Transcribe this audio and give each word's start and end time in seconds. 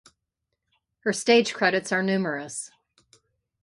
Her 1.01 1.13
stage 1.13 1.53
credits 1.53 1.91
are 1.91 2.01
numerous. 2.01 2.71